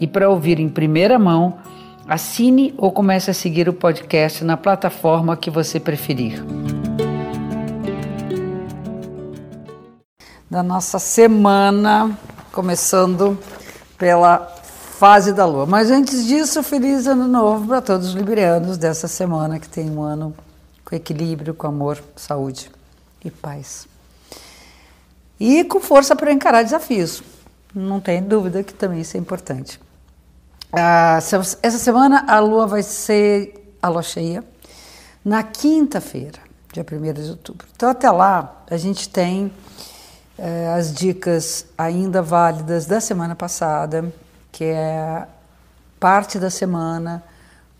e 0.00 0.06
para 0.06 0.28
ouvir 0.28 0.58
em 0.58 0.68
primeira 0.68 1.18
mão, 1.18 1.58
assine 2.08 2.74
ou 2.78 2.90
comece 2.90 3.30
a 3.30 3.34
seguir 3.34 3.68
o 3.68 3.72
podcast 3.72 4.42
na 4.42 4.56
plataforma 4.56 5.36
que 5.36 5.50
você 5.50 5.78
preferir. 5.78 6.42
Da 10.50 10.62
nossa 10.62 10.98
semana, 10.98 12.18
começando 12.50 13.38
pela 13.98 14.38
fase 14.98 15.32
da 15.32 15.46
lua. 15.46 15.66
Mas 15.66 15.90
antes 15.90 16.26
disso, 16.26 16.62
feliz 16.62 17.06
ano 17.06 17.28
novo 17.28 17.68
para 17.68 17.80
todos 17.80 18.08
os 18.08 18.14
librianos 18.14 18.76
dessa 18.76 19.06
semana 19.06 19.60
que 19.60 19.68
tem 19.68 19.88
um 19.90 20.02
ano 20.02 20.34
com 20.84 20.96
equilíbrio, 20.96 21.54
com 21.54 21.66
amor, 21.66 22.02
saúde 22.16 22.70
e 23.24 23.30
paz 23.30 23.86
e 25.40 25.64
com 25.64 25.80
força 25.80 26.14
para 26.14 26.30
encarar 26.30 26.62
desafios. 26.62 27.22
Não 27.74 27.98
tem 27.98 28.22
dúvida 28.22 28.62
que 28.62 28.74
também 28.74 29.00
isso 29.00 29.16
é 29.16 29.20
importante. 29.20 29.80
Ah, 30.72 31.18
essa 31.18 31.78
semana 31.78 32.24
a 32.28 32.38
lua 32.38 32.64
vai 32.64 32.82
ser 32.84 33.74
a 33.82 33.88
lua 33.88 34.04
cheia 34.04 34.44
na 35.24 35.42
quinta-feira, 35.42 36.38
dia 36.72 36.86
1 36.88 37.12
de 37.12 37.30
outubro. 37.30 37.66
Então, 37.74 37.90
até 37.90 38.08
lá, 38.08 38.62
a 38.70 38.76
gente 38.76 39.08
tem 39.08 39.52
eh, 40.38 40.72
as 40.72 40.94
dicas 40.94 41.66
ainda 41.76 42.22
válidas 42.22 42.86
da 42.86 43.00
semana 43.00 43.34
passada, 43.34 44.12
que 44.52 44.62
é 44.62 45.26
parte 45.98 46.38
da 46.38 46.50
semana 46.50 47.20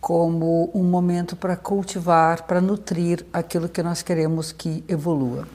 como 0.00 0.68
um 0.74 0.82
momento 0.82 1.36
para 1.36 1.54
cultivar, 1.56 2.42
para 2.42 2.60
nutrir 2.60 3.24
aquilo 3.32 3.68
que 3.68 3.84
nós 3.84 4.02
queremos 4.02 4.50
que 4.50 4.82
evolua. 4.88 5.46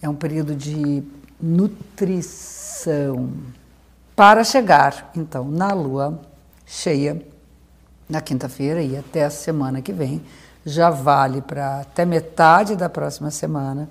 É 0.00 0.08
um 0.08 0.14
período 0.14 0.54
de 0.54 1.02
nutrição 1.40 3.28
para 4.16 4.42
chegar, 4.42 5.12
então, 5.14 5.44
na 5.44 5.72
lua 5.72 6.18
cheia 6.64 7.22
na 8.08 8.20
quinta-feira 8.20 8.82
e 8.82 8.96
até 8.96 9.24
a 9.24 9.30
semana 9.30 9.82
que 9.82 9.92
vem. 9.92 10.22
Já 10.64 10.90
vale 10.90 11.42
para 11.42 11.80
até 11.80 12.04
metade 12.04 12.74
da 12.74 12.88
próxima 12.88 13.30
semana 13.30 13.88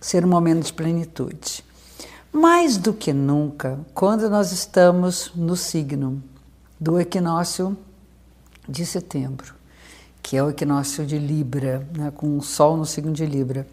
ser 0.00 0.24
um 0.24 0.28
momento 0.28 0.64
de 0.64 0.72
plenitude. 0.72 1.64
Mais 2.32 2.76
do 2.76 2.92
que 2.92 3.12
nunca, 3.12 3.78
quando 3.94 4.28
nós 4.30 4.50
estamos 4.50 5.30
no 5.34 5.56
signo 5.56 6.22
do 6.78 6.98
equinócio 6.98 7.76
de 8.68 8.86
setembro, 8.86 9.54
que 10.22 10.36
é 10.36 10.42
o 10.42 10.50
equinócio 10.50 11.04
de 11.04 11.18
Libra, 11.18 11.86
né, 11.96 12.12
com 12.14 12.38
o 12.38 12.42
Sol 12.42 12.76
no 12.76 12.86
signo 12.86 13.12
de 13.12 13.26
Libra 13.26 13.66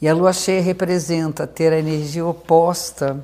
e 0.00 0.08
a 0.08 0.14
lua 0.14 0.32
cheia 0.32 0.62
representa 0.62 1.46
ter 1.46 1.72
a 1.72 1.78
energia 1.78 2.24
oposta, 2.24 3.22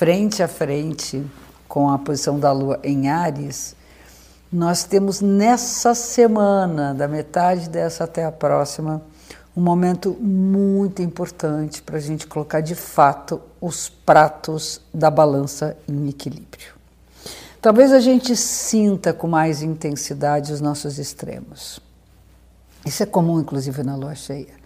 frente 0.00 0.42
a 0.42 0.48
frente 0.48 1.22
com 1.68 1.90
a 1.90 1.98
posição 1.98 2.40
da 2.40 2.50
lua 2.50 2.80
em 2.82 3.10
Ares. 3.10 3.76
Nós 4.50 4.82
temos 4.82 5.20
nessa 5.20 5.94
semana, 5.94 6.94
da 6.94 7.06
metade 7.06 7.68
dessa 7.68 8.04
até 8.04 8.24
a 8.24 8.32
próxima, 8.32 9.02
um 9.54 9.60
momento 9.60 10.16
muito 10.18 11.02
importante 11.02 11.82
para 11.82 11.98
a 11.98 12.00
gente 12.00 12.26
colocar 12.26 12.62
de 12.62 12.74
fato 12.74 13.42
os 13.60 13.90
pratos 13.90 14.80
da 14.92 15.10
balança 15.10 15.76
em 15.86 16.08
equilíbrio. 16.08 16.72
Talvez 17.60 17.92
a 17.92 18.00
gente 18.00 18.34
sinta 18.34 19.12
com 19.12 19.28
mais 19.28 19.60
intensidade 19.60 20.50
os 20.50 20.62
nossos 20.62 20.98
extremos. 20.98 21.78
Isso 22.86 23.02
é 23.02 23.06
comum, 23.06 23.38
inclusive, 23.38 23.82
na 23.82 23.96
lua 23.96 24.14
cheia. 24.14 24.58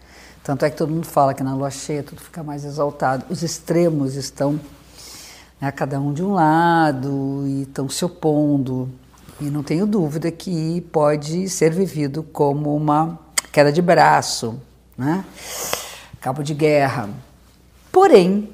Tanto 0.44 0.64
é 0.64 0.70
que 0.70 0.76
todo 0.76 0.92
mundo 0.92 1.08
fala 1.08 1.34
que 1.34 1.42
na 1.42 1.56
lua 1.56 1.72
cheia 1.72 2.04
tudo 2.04 2.20
fica 2.20 2.44
mais 2.44 2.64
exaltado. 2.64 3.24
Os 3.28 3.42
extremos 3.42 4.14
estão 4.14 4.60
né, 5.64 5.72
cada 5.72 5.98
um 5.98 6.12
de 6.12 6.22
um 6.22 6.34
lado 6.34 7.44
e 7.46 7.62
estão 7.62 7.88
se 7.88 8.04
opondo. 8.04 8.88
E 9.40 9.44
não 9.44 9.62
tenho 9.62 9.86
dúvida 9.86 10.30
que 10.30 10.82
pode 10.92 11.48
ser 11.48 11.72
vivido 11.72 12.22
como 12.22 12.76
uma 12.76 13.18
queda 13.50 13.72
de 13.72 13.80
braço, 13.80 14.60
né? 14.96 15.24
cabo 16.20 16.42
de 16.42 16.54
guerra. 16.54 17.08
Porém, 17.90 18.50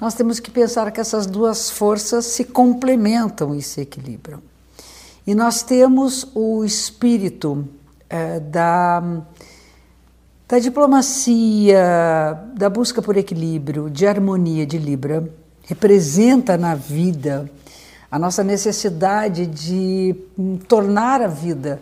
nós 0.00 0.14
temos 0.14 0.38
que 0.40 0.50
pensar 0.50 0.90
que 0.92 1.00
essas 1.00 1.26
duas 1.26 1.70
forças 1.70 2.24
se 2.26 2.44
complementam 2.44 3.54
e 3.54 3.60
se 3.60 3.80
equilibram. 3.80 4.40
E 5.26 5.34
nós 5.34 5.62
temos 5.62 6.26
o 6.34 6.64
espírito 6.64 7.68
é, 8.08 8.38
da 8.38 9.02
da 10.46 10.58
diplomacia, 10.58 12.38
da 12.54 12.68
busca 12.68 13.00
por 13.00 13.16
equilíbrio, 13.16 13.88
de 13.88 14.06
harmonia 14.06 14.66
de 14.66 14.76
Libra, 14.76 15.26
representa 15.64 16.56
na 16.56 16.74
vida 16.74 17.50
a 18.10 18.18
nossa 18.18 18.44
necessidade 18.44 19.46
de 19.46 20.14
tornar 20.68 21.20
a 21.20 21.26
vida 21.26 21.80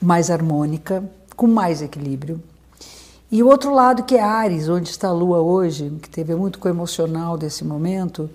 mais 0.00 0.30
harmônica, 0.30 1.04
com 1.36 1.46
mais 1.46 1.80
equilíbrio. 1.80 2.42
E 3.30 3.42
o 3.42 3.48
outro 3.48 3.72
lado 3.72 4.02
que 4.04 4.16
é 4.16 4.22
Ares, 4.22 4.68
onde 4.68 4.90
está 4.90 5.08
a 5.08 5.12
Lua 5.12 5.40
hoje, 5.40 5.90
que 6.02 6.08
teve 6.08 6.34
muito 6.34 6.58
com 6.58 6.68
o 6.68 6.70
emocional 6.70 7.36
desse 7.36 7.64
momento, 7.64 8.28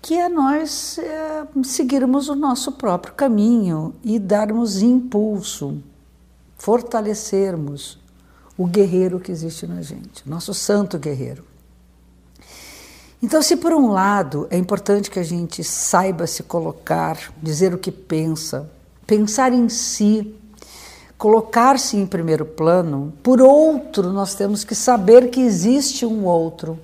que 0.00 0.14
é 0.14 0.28
nós 0.28 0.98
é, 0.98 1.46
seguirmos 1.62 2.28
o 2.28 2.34
nosso 2.34 2.72
próprio 2.72 3.14
caminho 3.14 3.94
e 4.02 4.18
darmos 4.18 4.82
impulso, 4.82 5.78
fortalecermos 6.58 7.98
o 8.58 8.66
guerreiro 8.66 9.20
que 9.20 9.32
existe 9.32 9.66
na 9.66 9.80
gente, 9.80 10.28
nosso 10.28 10.52
santo 10.52 10.98
guerreiro. 10.98 11.51
Então, 13.22 13.40
se 13.40 13.56
por 13.56 13.72
um 13.72 13.92
lado 13.92 14.48
é 14.50 14.58
importante 14.58 15.08
que 15.08 15.18
a 15.18 15.22
gente 15.22 15.62
saiba 15.62 16.26
se 16.26 16.42
colocar, 16.42 17.16
dizer 17.40 17.72
o 17.72 17.78
que 17.78 17.92
pensa, 17.92 18.68
pensar 19.06 19.52
em 19.52 19.68
si, 19.68 20.34
colocar-se 21.16 21.96
em 21.96 22.04
primeiro 22.04 22.44
plano, 22.44 23.12
por 23.22 23.40
outro, 23.40 24.12
nós 24.12 24.34
temos 24.34 24.64
que 24.64 24.74
saber 24.74 25.30
que 25.30 25.40
existe 25.40 26.04
um 26.04 26.24
outro 26.24 26.78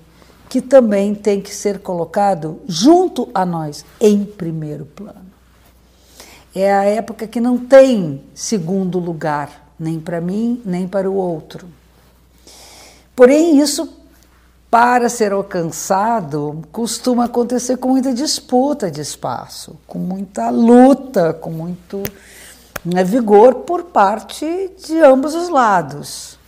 que 0.48 0.60
também 0.60 1.12
tem 1.12 1.40
que 1.40 1.52
ser 1.52 1.80
colocado 1.80 2.60
junto 2.68 3.28
a 3.34 3.44
nós, 3.44 3.84
em 4.00 4.24
primeiro 4.24 4.86
plano. 4.86 5.26
É 6.54 6.72
a 6.72 6.84
época 6.84 7.26
que 7.26 7.40
não 7.40 7.58
tem 7.58 8.22
segundo 8.32 9.00
lugar 9.00 9.72
nem 9.78 9.98
para 10.00 10.20
mim, 10.20 10.62
nem 10.64 10.86
para 10.86 11.10
o 11.10 11.14
outro. 11.14 11.66
Porém, 13.14 13.60
isso, 13.60 13.97
para 14.70 15.08
ser 15.08 15.32
alcançado, 15.32 16.62
costuma 16.70 17.24
acontecer 17.24 17.78
com 17.78 17.88
muita 17.88 18.12
disputa 18.12 18.90
de 18.90 19.00
espaço, 19.00 19.76
com 19.86 19.98
muita 19.98 20.50
luta, 20.50 21.32
com 21.32 21.50
muito 21.50 22.02
né, 22.84 23.02
vigor 23.02 23.56
por 23.56 23.84
parte 23.84 24.70
de 24.84 25.00
ambos 25.00 25.34
os 25.34 25.48
lados. 25.48 26.38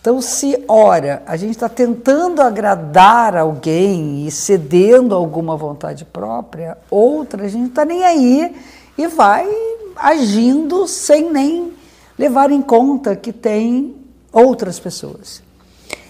Então, 0.00 0.20
se 0.20 0.62
ora 0.68 1.22
a 1.26 1.36
gente 1.36 1.52
está 1.52 1.68
tentando 1.68 2.42
agradar 2.42 3.36
alguém 3.36 4.26
e 4.26 4.30
cedendo 4.30 5.14
alguma 5.14 5.56
vontade 5.56 6.04
própria, 6.04 6.76
outra 6.90 7.44
a 7.44 7.48
gente 7.48 7.60
não 7.60 7.68
está 7.68 7.84
nem 7.84 8.04
aí 8.04 8.54
e 8.98 9.06
vai 9.06 9.48
agindo 9.96 10.86
sem 10.88 11.32
nem 11.32 11.72
levar 12.18 12.50
em 12.50 12.60
conta 12.60 13.16
que 13.16 13.32
tem 13.32 13.94
outras 14.32 14.78
pessoas. 14.78 15.40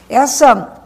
Essa 0.09 0.84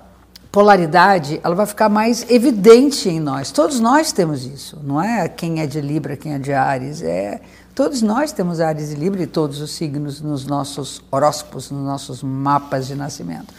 polaridade, 0.50 1.40
ela 1.42 1.54
vai 1.54 1.66
ficar 1.66 1.88
mais 1.88 2.28
evidente 2.30 3.08
em 3.08 3.20
nós. 3.20 3.50
Todos 3.50 3.80
nós 3.80 4.12
temos 4.12 4.44
isso, 4.44 4.80
não 4.82 5.00
é 5.00 5.28
quem 5.28 5.60
é 5.60 5.66
de 5.66 5.80
Libra, 5.80 6.16
quem 6.16 6.34
é 6.34 6.38
de 6.38 6.52
Ares, 6.52 7.02
é 7.02 7.40
todos 7.74 8.02
nós 8.02 8.32
temos 8.32 8.60
Ares 8.60 8.90
e 8.90 8.94
Libra 8.94 9.22
e 9.22 9.26
todos 9.26 9.60
os 9.60 9.72
signos 9.72 10.20
nos 10.20 10.46
nossos 10.46 11.02
horóscopos, 11.10 11.70
nos 11.70 11.84
nossos 11.84 12.22
mapas 12.22 12.86
de 12.86 12.94
nascimento. 12.94 13.52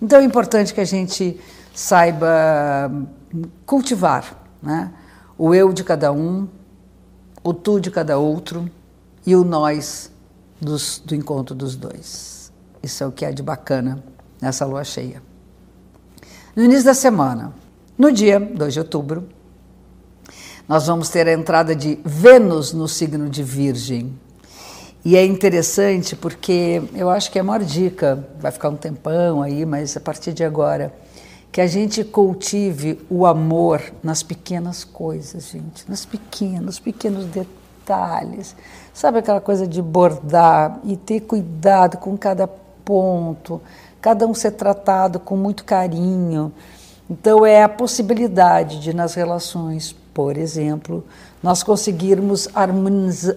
Então 0.00 0.20
é 0.20 0.24
importante 0.24 0.72
que 0.72 0.80
a 0.80 0.84
gente 0.84 1.40
saiba 1.74 2.90
cultivar, 3.64 4.46
né? 4.62 4.92
O 5.38 5.54
eu 5.54 5.72
de 5.72 5.84
cada 5.84 6.10
um, 6.12 6.48
o 7.44 7.52
tu 7.52 7.78
de 7.78 7.90
cada 7.90 8.16
outro 8.16 8.70
e 9.26 9.36
o 9.36 9.44
nós 9.44 10.10
dos, 10.60 11.02
do 11.04 11.14
encontro 11.14 11.54
dos 11.54 11.76
dois. 11.76 12.50
Isso 12.82 13.04
é 13.04 13.06
o 13.06 13.12
que 13.12 13.24
é 13.24 13.32
de 13.32 13.42
bacana 13.42 14.02
nessa 14.40 14.64
lua 14.64 14.84
cheia. 14.84 15.20
No 16.56 16.64
início 16.64 16.86
da 16.86 16.94
semana, 16.94 17.52
no 17.98 18.10
dia 18.10 18.40
2 18.40 18.72
de 18.72 18.80
outubro, 18.80 19.28
nós 20.66 20.86
vamos 20.86 21.10
ter 21.10 21.28
a 21.28 21.32
entrada 21.34 21.76
de 21.76 21.98
Vênus 22.02 22.72
no 22.72 22.88
signo 22.88 23.28
de 23.28 23.42
Virgem. 23.42 24.18
E 25.04 25.18
é 25.18 25.26
interessante 25.26 26.16
porque 26.16 26.82
eu 26.94 27.10
acho 27.10 27.30
que 27.30 27.38
é 27.38 27.42
a 27.42 27.44
maior 27.44 27.62
dica, 27.62 28.26
vai 28.40 28.50
ficar 28.50 28.70
um 28.70 28.76
tempão 28.76 29.42
aí, 29.42 29.66
mas 29.66 29.98
a 29.98 30.00
partir 30.00 30.32
de 30.32 30.44
agora, 30.44 30.94
que 31.52 31.60
a 31.60 31.66
gente 31.66 32.02
cultive 32.02 33.04
o 33.10 33.26
amor 33.26 33.82
nas 34.02 34.22
pequenas 34.22 34.82
coisas, 34.82 35.50
gente, 35.50 35.84
nas 35.86 36.06
pequenos, 36.06 36.78
pequenos 36.80 37.26
detalhes. 37.26 38.56
Sabe 38.94 39.18
aquela 39.18 39.42
coisa 39.42 39.66
de 39.66 39.82
bordar 39.82 40.80
e 40.84 40.96
ter 40.96 41.20
cuidado 41.20 41.98
com 41.98 42.16
cada 42.16 42.48
ponto, 42.86 43.60
cada 44.00 44.26
um 44.26 44.32
ser 44.32 44.52
tratado 44.52 45.18
com 45.18 45.36
muito 45.36 45.64
carinho. 45.64 46.52
Então 47.10 47.44
é 47.44 47.62
a 47.62 47.68
possibilidade 47.68 48.80
de 48.80 48.94
nas 48.94 49.14
relações, 49.14 49.94
por 50.14 50.38
exemplo, 50.38 51.04
nós 51.42 51.62
conseguirmos 51.62 52.48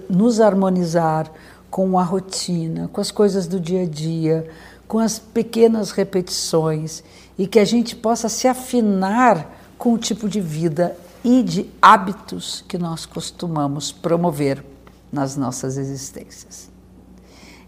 nos 0.10 0.40
harmonizar 0.40 1.30
com 1.70 2.00
a 2.00 2.04
rotina, 2.04 2.90
com 2.94 3.02
as 3.02 3.12
coisas 3.12 3.48
do 3.48 3.60
dia 3.60 3.84
a 3.84 3.86
dia, 3.86 4.48
com 4.88 5.00
as 5.00 5.20
pequenas 5.20 5.92
repetições 5.92 7.04
e 7.38 7.46
que 7.46 7.60
a 7.60 7.66
gente 7.66 7.96
possa 7.96 8.30
se 8.30 8.48
afinar 8.48 9.56
com 9.78 9.94
o 9.94 9.98
tipo 9.98 10.30
de 10.30 10.42
vida 10.42 10.96
e 11.24 11.44
de 11.44 11.70
hábitos 11.82 12.64
que 12.68 12.78
nós 12.78 13.06
costumamos 13.06 13.92
promover 13.92 14.64
nas 15.12 15.36
nossas 15.36 15.78
existências. 15.78 16.70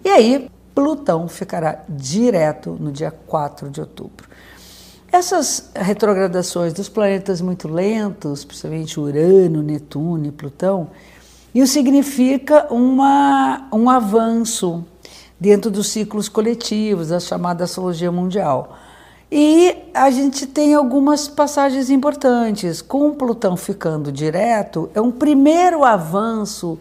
E 0.03 0.09
aí, 0.09 0.49
Plutão 0.73 1.27
ficará 1.27 1.83
direto 1.87 2.77
no 2.79 2.91
dia 2.91 3.11
4 3.11 3.69
de 3.69 3.81
outubro. 3.81 4.29
Essas 5.11 5.69
retrogradações 5.75 6.71
dos 6.71 6.87
planetas 6.87 7.41
muito 7.41 7.67
lentos, 7.67 8.45
principalmente 8.45 8.99
Urano, 8.99 9.61
Netuno 9.61 10.25
e 10.27 10.31
Plutão, 10.31 10.89
isso 11.53 11.73
significa 11.73 12.73
uma, 12.73 13.67
um 13.73 13.89
avanço 13.89 14.85
dentro 15.37 15.69
dos 15.69 15.87
ciclos 15.87 16.29
coletivos, 16.29 17.09
da 17.09 17.19
chamada 17.19 17.65
astrologia 17.65 18.09
mundial. 18.09 18.77
E 19.29 19.75
a 19.93 20.09
gente 20.11 20.45
tem 20.45 20.73
algumas 20.73 21.27
passagens 21.27 21.89
importantes. 21.89 22.81
Com 22.81 23.13
Plutão 23.13 23.57
ficando 23.57 24.11
direto, 24.11 24.89
é 24.93 25.01
um 25.01 25.11
primeiro 25.11 25.83
avanço 25.83 26.79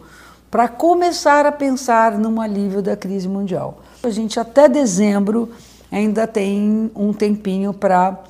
para 0.51 0.67
começar 0.67 1.45
a 1.45 1.51
pensar 1.51 2.19
num 2.19 2.41
alívio 2.41 2.81
da 2.81 2.97
crise 2.97 3.29
mundial. 3.29 3.81
A 4.03 4.09
gente 4.09 4.37
até 4.37 4.67
dezembro 4.67 5.49
ainda 5.89 6.27
tem 6.27 6.91
um 6.93 7.13
tempinho 7.13 7.73
para 7.73 8.21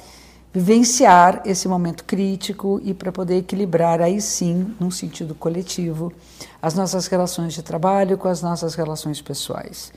vivenciar 0.54 1.42
esse 1.46 1.68
momento 1.68 2.04
crítico 2.04 2.80
e 2.84 2.94
para 2.94 3.12
poder 3.12 3.38
equilibrar 3.38 4.02
aí 4.02 4.22
sim, 4.22 4.76
num 4.80 4.92
sentido 4.92 5.34
coletivo, 5.34 6.14
as 6.62 6.76
nossas 6.76 7.08
relações 7.08 7.54
de 7.54 7.64
trabalho 7.64 8.18
com 8.18 8.28
as 8.28 8.42
nossas 8.42 8.76
relações 8.76 9.20
pessoais. 9.20 9.92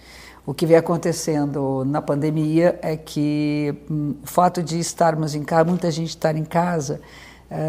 O 0.47 0.55
que 0.55 0.65
vem 0.65 0.77
acontecendo 0.77 1.85
na 1.85 2.00
pandemia 2.00 2.79
é 2.82 2.97
que 2.97 3.75
hum, 3.91 4.15
o 4.23 4.27
fato 4.27 4.62
de 4.62 4.79
estarmos 4.79 5.35
em 5.35 5.43
casa, 5.43 5.65
muita 5.65 5.91
gente 5.91 6.11
estar 6.11 6.37
em 6.37 6.44
casa, 6.44 7.00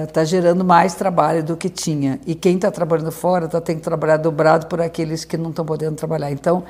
está 0.08 0.22
uh, 0.22 0.26
gerando 0.26 0.64
mais 0.64 0.96
trabalho 0.96 1.44
do 1.44 1.56
que 1.56 1.70
tinha. 1.70 2.20
E 2.26 2.34
quem 2.36 2.56
está 2.56 2.72
trabalhando 2.72 3.12
fora 3.12 3.46
está 3.46 3.62
tendo 3.62 3.78
que 3.78 3.84
trabalhar 3.84 4.18
dobrado 4.18 4.68
por 4.68 4.82
aqueles 4.82 5.26
que 5.26 5.38
não 5.38 5.50
estão 5.50 5.66
podendo 5.66 5.96
trabalhar. 5.96 6.32
Então, 6.32 6.64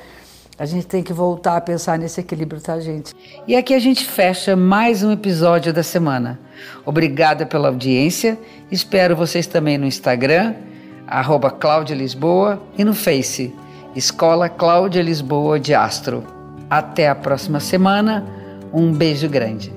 a 0.58 0.64
gente 0.64 0.86
tem 0.86 1.02
que 1.02 1.12
voltar 1.12 1.56
a 1.56 1.60
pensar 1.60 1.98
nesse 1.98 2.20
equilíbrio, 2.20 2.60
tá, 2.60 2.80
gente? 2.80 3.14
E 3.46 3.54
aqui 3.54 3.74
a 3.74 3.78
gente 3.78 4.04
fecha 4.04 4.56
mais 4.56 5.02
um 5.02 5.12
episódio 5.12 5.70
da 5.72 5.82
semana. 5.82 6.38
Obrigada 6.84 7.44
pela 7.44 7.68
audiência. 7.68 8.38
Espero 8.70 9.14
vocês 9.14 9.46
também 9.46 9.76
no 9.76 9.84
Instagram, 9.84 10.54
arroba 11.06 11.50
Cláudia 11.50 11.94
Lisboa, 11.94 12.62
e 12.78 12.84
no 12.84 12.94
Face, 12.94 13.54
Escola 13.94 14.48
Cláudia 14.48 15.02
Lisboa 15.02 15.60
de 15.60 15.74
Astro. 15.74 16.24
Até 16.70 17.08
a 17.08 17.14
próxima 17.14 17.60
semana. 17.60 18.24
Um 18.72 18.92
beijo 18.92 19.28
grande. 19.28 19.75